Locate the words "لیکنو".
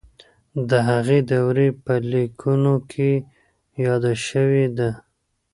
2.11-2.75